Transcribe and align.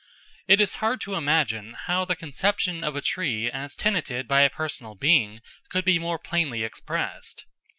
It 0.47 0.59
is 0.59 0.77
hard 0.77 0.99
to 1.01 1.13
imagine 1.13 1.75
how 1.75 2.05
the 2.05 2.15
conception 2.15 2.83
of 2.83 2.95
a 2.95 3.01
tree 3.01 3.51
as 3.51 3.75
tenanted 3.75 4.27
by 4.27 4.41
a 4.41 4.49
personal 4.49 4.95
being 4.95 5.41
could 5.69 5.85
be 5.85 5.99
more 5.99 6.17
plainly 6.17 6.63
expressed. 6.63 7.45